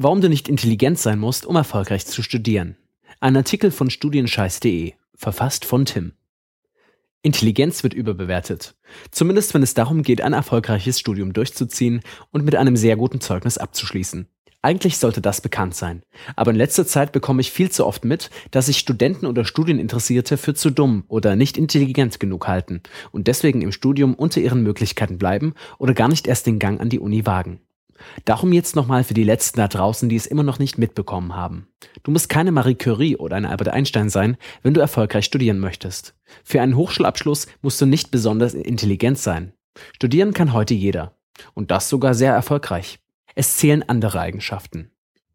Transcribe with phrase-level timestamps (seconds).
[0.00, 2.76] Warum du nicht intelligent sein musst, um erfolgreich zu studieren.
[3.18, 6.12] Ein Artikel von studienscheiß.de, verfasst von Tim.
[7.22, 8.76] Intelligenz wird überbewertet.
[9.10, 13.58] Zumindest wenn es darum geht, ein erfolgreiches Studium durchzuziehen und mit einem sehr guten Zeugnis
[13.58, 14.28] abzuschließen.
[14.62, 16.04] Eigentlich sollte das bekannt sein.
[16.36, 20.36] Aber in letzter Zeit bekomme ich viel zu oft mit, dass sich Studenten oder Studieninteressierte
[20.36, 25.18] für zu dumm oder nicht intelligent genug halten und deswegen im Studium unter ihren Möglichkeiten
[25.18, 27.58] bleiben oder gar nicht erst den Gang an die Uni wagen.
[28.24, 31.68] Darum jetzt nochmal für die Letzten da draußen, die es immer noch nicht mitbekommen haben.
[32.02, 36.14] Du musst keine Marie Curie oder ein Albert Einstein sein, wenn du erfolgreich studieren möchtest.
[36.44, 39.52] Für einen Hochschulabschluss musst du nicht besonders intelligent sein.
[39.94, 41.16] Studieren kann heute jeder.
[41.54, 42.98] Und das sogar sehr erfolgreich.
[43.34, 44.90] Es zählen andere Eigenschaften.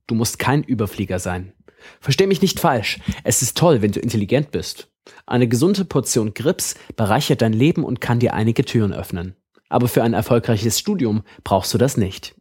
[0.07, 1.53] Du musst kein Überflieger sein.
[1.99, 2.99] Versteh mich nicht falsch.
[3.23, 4.89] Es ist toll, wenn du intelligent bist.
[5.25, 9.35] Eine gesunde Portion Grips bereichert dein Leben und kann dir einige Türen öffnen.
[9.69, 12.35] Aber für ein erfolgreiches Studium brauchst du das nicht.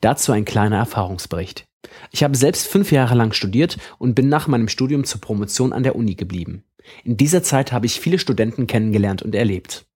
[0.00, 1.66] Dazu ein kleiner Erfahrungsbericht.
[2.10, 5.82] Ich habe selbst fünf Jahre lang studiert und bin nach meinem Studium zur Promotion an
[5.82, 6.64] der Uni geblieben.
[7.04, 9.86] In dieser Zeit habe ich viele Studenten kennengelernt und erlebt.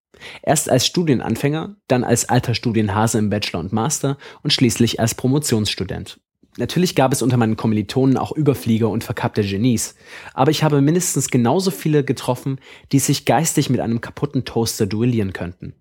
[0.43, 6.21] Erst als Studienanfänger, dann als alter Studienhase im Bachelor und Master und schließlich als Promotionsstudent.
[6.59, 9.95] Natürlich gab es unter meinen Kommilitonen auch Überflieger und verkappte Genies,
[10.35, 12.61] aber ich habe mindestens genauso viele getroffen,
[12.93, 15.75] die sich geistig mit einem kaputten Toaster duellieren könnten.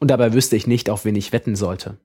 [0.00, 1.98] Und dabei wüsste ich nicht, auf wen ich wetten sollte.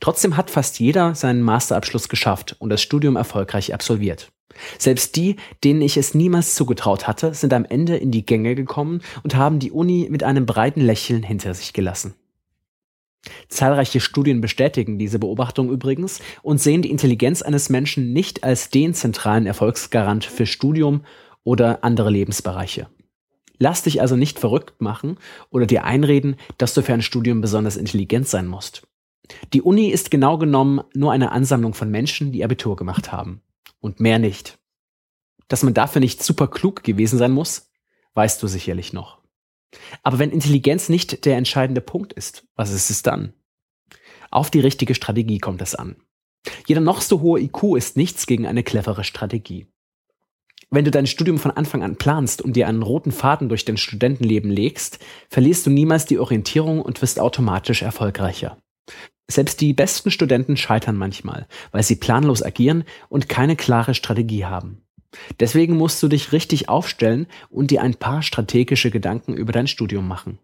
[0.00, 4.32] Trotzdem hat fast jeder seinen Masterabschluss geschafft und das Studium erfolgreich absolviert.
[4.78, 9.00] Selbst die, denen ich es niemals zugetraut hatte, sind am Ende in die Gänge gekommen
[9.22, 12.14] und haben die Uni mit einem breiten Lächeln hinter sich gelassen.
[13.48, 18.94] Zahlreiche Studien bestätigen diese Beobachtung übrigens und sehen die Intelligenz eines Menschen nicht als den
[18.94, 21.04] zentralen Erfolgsgarant für Studium
[21.42, 22.88] oder andere Lebensbereiche.
[23.58, 25.16] Lass dich also nicht verrückt machen
[25.50, 28.86] oder dir einreden, dass du für ein Studium besonders intelligent sein musst.
[29.52, 33.42] Die Uni ist genau genommen nur eine Ansammlung von Menschen, die Abitur gemacht haben.
[33.80, 34.58] Und mehr nicht.
[35.48, 37.70] Dass man dafür nicht super klug gewesen sein muss,
[38.14, 39.18] weißt du sicherlich noch.
[40.02, 43.34] Aber wenn Intelligenz nicht der entscheidende Punkt ist, was ist es dann?
[44.30, 45.96] Auf die richtige Strategie kommt es an.
[46.66, 49.66] Jeder noch so hohe IQ ist nichts gegen eine clevere Strategie.
[50.70, 53.76] Wenn du dein Studium von Anfang an planst und dir einen roten Faden durch dein
[53.76, 58.58] Studentenleben legst, verlierst du niemals die Orientierung und wirst automatisch erfolgreicher.
[59.30, 64.82] Selbst die besten Studenten scheitern manchmal, weil sie planlos agieren und keine klare Strategie haben.
[65.40, 70.06] Deswegen musst du dich richtig aufstellen und dir ein paar strategische Gedanken über dein Studium
[70.06, 70.38] machen.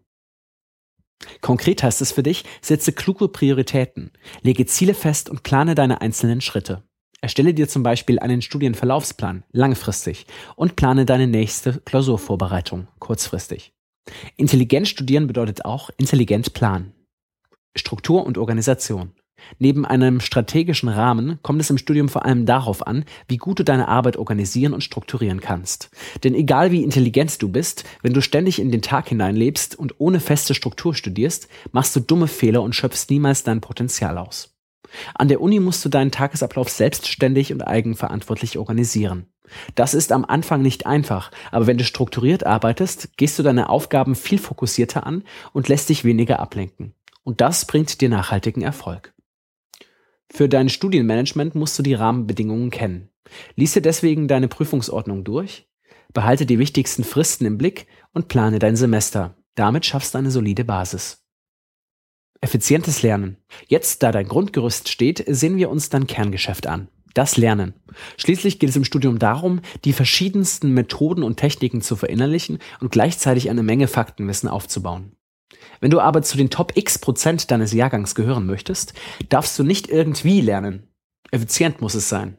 [1.41, 4.11] Konkret heißt es für dich, setze kluge Prioritäten,
[4.41, 6.83] lege Ziele fest und plane deine einzelnen Schritte.
[7.21, 10.25] Erstelle dir zum Beispiel einen Studienverlaufsplan, langfristig,
[10.55, 13.73] und plane deine nächste Klausurvorbereitung, kurzfristig.
[14.37, 16.93] Intelligent studieren bedeutet auch intelligent planen.
[17.75, 19.13] Struktur und Organisation.
[19.59, 23.63] Neben einem strategischen Rahmen kommt es im Studium vor allem darauf an, wie gut du
[23.63, 25.89] deine Arbeit organisieren und strukturieren kannst.
[26.23, 30.19] Denn egal wie intelligent du bist, wenn du ständig in den Tag hineinlebst und ohne
[30.19, 34.55] feste Struktur studierst, machst du dumme Fehler und schöpfst niemals dein Potenzial aus.
[35.15, 39.27] An der Uni musst du deinen Tagesablauf selbstständig und eigenverantwortlich organisieren.
[39.75, 44.15] Das ist am Anfang nicht einfach, aber wenn du strukturiert arbeitest, gehst du deine Aufgaben
[44.15, 46.93] viel fokussierter an und lässt dich weniger ablenken.
[47.23, 49.13] Und das bringt dir nachhaltigen Erfolg.
[50.31, 53.09] Für dein Studienmanagement musst du die Rahmenbedingungen kennen.
[53.55, 55.67] Lies dir deswegen deine Prüfungsordnung durch,
[56.13, 59.35] behalte die wichtigsten Fristen im Blick und plane dein Semester.
[59.55, 61.25] Damit schaffst du eine solide Basis.
[62.39, 63.37] Effizientes Lernen.
[63.67, 66.87] Jetzt, da dein Grundgerüst steht, sehen wir uns dein Kerngeschäft an.
[67.13, 67.73] Das Lernen.
[68.17, 73.49] Schließlich geht es im Studium darum, die verschiedensten Methoden und Techniken zu verinnerlichen und gleichzeitig
[73.49, 75.11] eine Menge Faktenwissen aufzubauen.
[75.79, 78.93] Wenn du aber zu den Top X Prozent deines Jahrgangs gehören möchtest,
[79.29, 80.87] darfst du nicht irgendwie lernen.
[81.31, 82.37] Effizient muss es sein.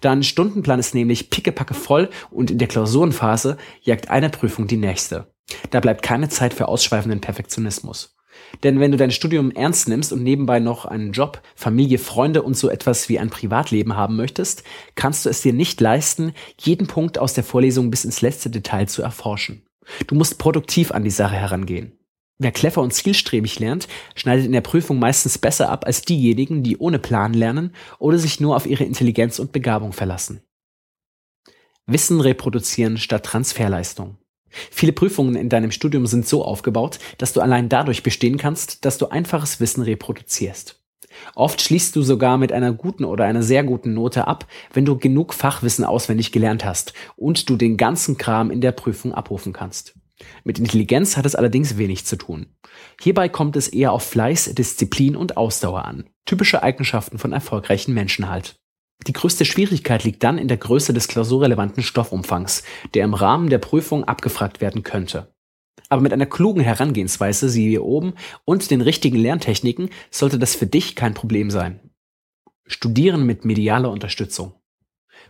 [0.00, 5.32] Dein Stundenplan ist nämlich pickepacke voll und in der Klausurenphase jagt eine Prüfung die nächste.
[5.70, 8.16] Da bleibt keine Zeit für ausschweifenden Perfektionismus.
[8.62, 12.56] Denn wenn du dein Studium ernst nimmst und nebenbei noch einen Job, Familie, Freunde und
[12.56, 14.62] so etwas wie ein Privatleben haben möchtest,
[14.94, 18.88] kannst du es dir nicht leisten, jeden Punkt aus der Vorlesung bis ins letzte Detail
[18.88, 19.66] zu erforschen.
[20.06, 21.98] Du musst produktiv an die Sache herangehen.
[22.38, 26.76] Wer clever und zielstrebig lernt, schneidet in der Prüfung meistens besser ab als diejenigen, die
[26.76, 30.42] ohne Plan lernen oder sich nur auf ihre Intelligenz und Begabung verlassen.
[31.86, 34.18] Wissen reproduzieren statt Transferleistung.
[34.70, 38.98] Viele Prüfungen in deinem Studium sind so aufgebaut, dass du allein dadurch bestehen kannst, dass
[38.98, 40.78] du einfaches Wissen reproduzierst.
[41.34, 44.96] Oft schließt du sogar mit einer guten oder einer sehr guten Note ab, wenn du
[44.96, 49.94] genug Fachwissen auswendig gelernt hast und du den ganzen Kram in der Prüfung abrufen kannst.
[50.44, 52.46] Mit Intelligenz hat es allerdings wenig zu tun.
[53.00, 56.04] Hierbei kommt es eher auf Fleiß, Disziplin und Ausdauer an.
[56.24, 58.56] Typische Eigenschaften von erfolgreichen Menschen halt.
[59.06, 62.62] Die größte Schwierigkeit liegt dann in der Größe des klausurrelevanten Stoffumfangs,
[62.94, 65.34] der im Rahmen der Prüfung abgefragt werden könnte.
[65.88, 68.14] Aber mit einer klugen Herangehensweise, siehe hier oben,
[68.44, 71.80] und den richtigen Lerntechniken sollte das für dich kein Problem sein.
[72.66, 74.54] Studieren mit medialer Unterstützung.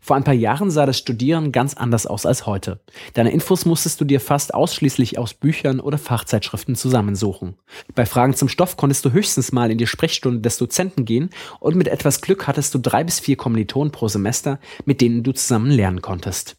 [0.01, 2.81] Vor ein paar Jahren sah das Studieren ganz anders aus als heute.
[3.15, 7.57] Deine Infos musstest du dir fast ausschließlich aus Büchern oder Fachzeitschriften zusammensuchen.
[7.95, 11.31] Bei Fragen zum Stoff konntest du höchstens mal in die Sprechstunde des Dozenten gehen
[11.61, 15.33] und mit etwas Glück hattest du drei bis vier Kommilitonen pro Semester, mit denen du
[15.33, 16.57] zusammen lernen konntest.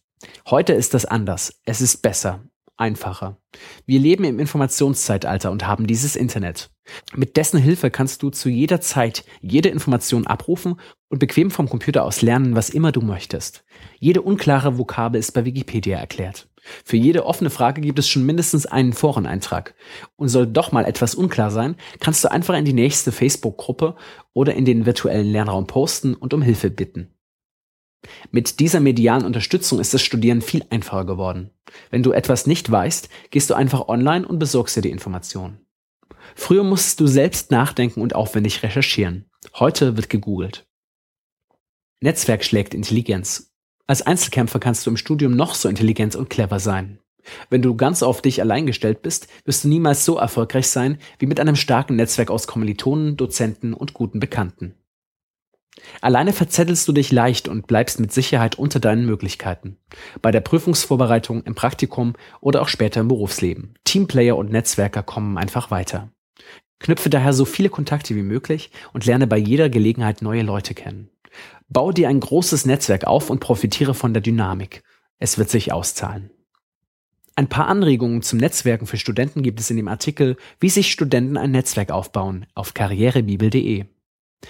[0.49, 1.59] Heute ist das anders.
[1.65, 2.41] Es ist besser
[2.77, 3.37] einfacher.
[3.85, 6.71] Wir leben im Informationszeitalter und haben dieses Internet.
[7.15, 10.79] Mit dessen Hilfe kannst du zu jeder Zeit jede Information abrufen
[11.09, 13.63] und bequem vom Computer aus lernen, was immer du möchtest.
[13.99, 16.49] Jede unklare Vokabel ist bei Wikipedia erklärt.
[16.85, 19.75] Für jede offene Frage gibt es schon mindestens einen Foreneintrag.
[20.15, 23.95] Und soll doch mal etwas unklar sein, kannst du einfach in die nächste Facebook-Gruppe
[24.33, 27.12] oder in den virtuellen Lernraum posten und um Hilfe bitten.
[28.31, 31.51] Mit dieser medialen Unterstützung ist das Studieren viel einfacher geworden.
[31.89, 35.65] Wenn du etwas nicht weißt, gehst du einfach online und besorgst dir die Informationen.
[36.35, 39.29] Früher musstest du selbst nachdenken und aufwendig recherchieren.
[39.55, 40.65] Heute wird gegoogelt.
[42.01, 43.51] Netzwerk schlägt Intelligenz.
[43.87, 46.99] Als Einzelkämpfer kannst du im Studium noch so intelligent und clever sein.
[47.49, 51.25] Wenn du ganz auf dich allein gestellt bist, wirst du niemals so erfolgreich sein wie
[51.25, 54.75] mit einem starken Netzwerk aus Kommilitonen, Dozenten und guten Bekannten.
[56.01, 59.77] Alleine verzettelst du dich leicht und bleibst mit Sicherheit unter deinen Möglichkeiten.
[60.21, 63.75] Bei der Prüfungsvorbereitung, im Praktikum oder auch später im Berufsleben.
[63.83, 66.09] Teamplayer und Netzwerker kommen einfach weiter.
[66.79, 71.09] Knüpfe daher so viele Kontakte wie möglich und lerne bei jeder Gelegenheit neue Leute kennen.
[71.69, 74.83] Bau dir ein großes Netzwerk auf und profitiere von der Dynamik.
[75.17, 76.29] Es wird sich auszahlen.
[77.35, 81.37] Ein paar Anregungen zum Netzwerken für Studenten gibt es in dem Artikel Wie sich Studenten
[81.37, 83.85] ein Netzwerk aufbauen auf karrierebibel.de.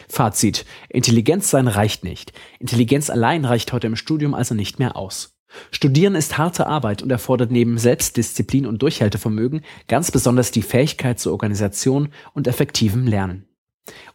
[0.10, 0.66] Fazit.
[0.90, 2.34] Intelligenz sein reicht nicht.
[2.60, 5.34] Intelligenz allein reicht heute im Studium also nicht mehr aus.
[5.72, 11.32] Studieren ist harte Arbeit und erfordert neben Selbstdisziplin und Durchhaltevermögen ganz besonders die Fähigkeit zur
[11.32, 13.48] Organisation und effektivem Lernen.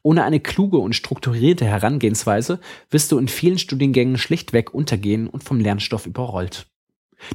[0.02, 2.60] Ohne eine kluge und strukturierte Herangehensweise
[2.90, 6.66] wirst du in vielen Studiengängen schlichtweg untergehen und vom Lernstoff überrollt.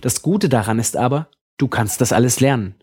[0.02, 2.76] Das Gute daran ist aber, du kannst das alles lernen.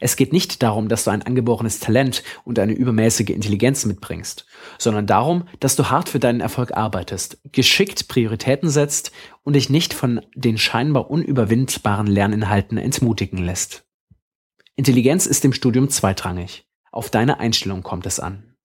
[0.00, 4.46] Es geht nicht darum, dass du ein angeborenes Talent und eine übermäßige Intelligenz mitbringst,
[4.78, 9.12] sondern darum, dass du hart für deinen Erfolg arbeitest, geschickt Prioritäten setzt
[9.44, 13.84] und dich nicht von den scheinbar unüberwindbaren Lerninhalten entmutigen lässt.
[14.74, 16.66] Intelligenz ist im Studium zweitrangig.
[16.90, 18.56] Auf deine Einstellung kommt es an.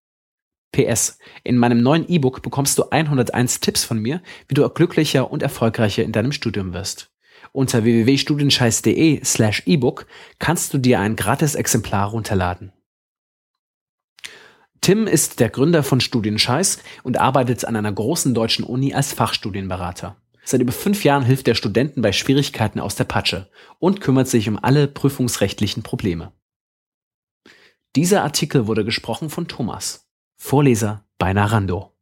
[0.71, 1.19] PS.
[1.43, 6.03] In meinem neuen E-Book bekommst du 101 Tipps von mir, wie du glücklicher und erfolgreicher
[6.03, 7.14] in deinem Studium wirst.
[7.55, 10.07] Unter www.studienscheiß.de slash ebook
[10.39, 12.73] kannst du dir ein gratis Exemplar runterladen.
[14.81, 20.17] Tim ist der Gründer von Studienscheiß und arbeitet an einer großen deutschen Uni als Fachstudienberater.
[20.43, 23.49] Seit über fünf Jahren hilft er Studenten bei Schwierigkeiten aus der Patsche
[23.79, 26.33] und kümmert sich um alle prüfungsrechtlichen Probleme.
[27.95, 31.94] Dieser Artikel wurde gesprochen von Thomas, Vorleser bei Narando.